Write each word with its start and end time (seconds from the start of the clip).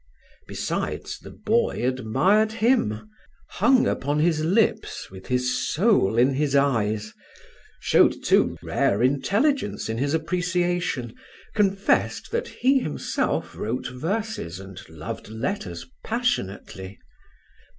Besides, 0.47 1.19
the 1.19 1.29
boy 1.29 1.87
admired 1.87 2.53
him, 2.53 3.07
hung 3.51 3.85
upon 3.85 4.17
his 4.19 4.43
lips 4.43 5.11
with 5.11 5.27
his 5.27 5.71
soul 5.71 6.17
in 6.17 6.33
his 6.33 6.55
eyes; 6.55 7.13
showed, 7.81 8.23
too, 8.23 8.57
rare 8.63 9.03
intelligence 9.03 9.89
in 9.89 9.99
his 9.99 10.15
appreciation, 10.15 11.13
confessed 11.53 12.31
that 12.31 12.47
he 12.47 12.79
himself 12.79 13.55
wrote 13.55 13.89
verses 13.89 14.59
and 14.59 14.81
loved 14.89 15.29
letters 15.29 15.85
passionately. 16.03 16.97